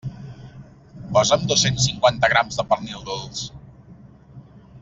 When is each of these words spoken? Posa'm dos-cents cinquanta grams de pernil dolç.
Posa'm 1.17 1.43
dos-cents 1.51 1.85
cinquanta 1.89 2.31
grams 2.33 2.59
de 2.61 2.67
pernil 2.73 3.07
dolç. 3.11 3.47